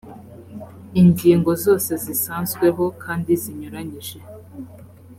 ingingo 1.01 1.51
zose 1.63 1.91
zisanzweho 2.03 2.83
kandi 3.03 3.31
zinyuranyije 3.41 4.17